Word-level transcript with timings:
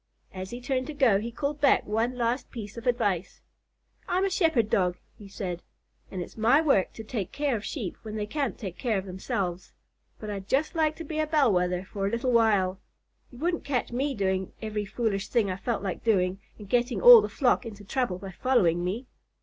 As 0.33 0.49
he 0.49 0.59
turned 0.59 0.87
to 0.87 0.95
go, 0.95 1.19
he 1.19 1.29
called 1.31 1.61
back 1.61 1.85
one 1.85 2.17
last 2.17 2.49
piece 2.49 2.75
of 2.75 2.87
advice. 2.87 3.39
"I'm 4.07 4.25
a 4.25 4.31
Shepherd 4.31 4.67
Dog," 4.67 4.97
he 5.15 5.27
said, 5.27 5.61
"and 6.09 6.23
it's 6.23 6.35
my 6.35 6.59
work 6.59 6.91
to 6.93 7.03
take 7.03 7.31
care 7.31 7.55
of 7.55 7.63
Sheep 7.63 7.95
when 8.01 8.15
they 8.15 8.25
can't 8.25 8.57
take 8.57 8.79
care 8.79 8.97
of 8.97 9.05
themselves, 9.05 9.73
but 10.19 10.27
I'd 10.31 10.47
just 10.47 10.73
like 10.73 10.95
to 10.95 11.03
be 11.03 11.19
a 11.19 11.27
Bell 11.27 11.53
Wether 11.53 11.85
for 11.85 12.07
a 12.07 12.09
little 12.09 12.31
while. 12.31 12.79
You 13.31 13.37
wouldn't 13.37 13.63
catch 13.63 13.91
me 13.91 14.15
doing 14.15 14.53
every 14.59 14.85
foolish 14.85 15.27
thing 15.27 15.51
I 15.51 15.55
felt 15.57 15.83
like 15.83 16.03
doing 16.03 16.39
and 16.57 16.67
getting 16.67 16.99
all 16.99 17.21
the 17.21 17.29
flock 17.29 17.63
into 17.63 17.83
trouble 17.85 18.17
by 18.17 18.31
following 18.31 18.83
me! 18.83 19.05